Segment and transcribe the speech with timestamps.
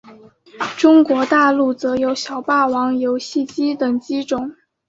[0.79, 4.55] 中国大陆则有小霸王游戏机等机种。